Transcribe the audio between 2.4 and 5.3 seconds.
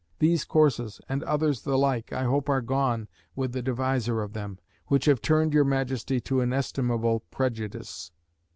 are gone with the deviser of them; which have